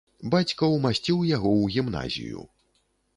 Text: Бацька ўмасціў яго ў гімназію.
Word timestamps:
Бацька 0.35 0.69
ўмасціў 0.75 1.19
яго 1.35 1.51
ў 1.61 1.65
гімназію. 1.75 2.47